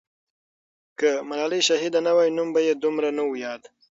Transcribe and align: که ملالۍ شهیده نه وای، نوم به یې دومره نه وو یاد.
که 0.99 1.09
ملالۍ 1.29 1.61
شهیده 1.69 1.99
نه 2.07 2.11
وای، 2.15 2.29
نوم 2.37 2.49
به 2.53 2.59
یې 2.67 2.73
دومره 2.83 3.09
نه 3.17 3.23
وو 3.25 3.35
یاد. 3.45 3.61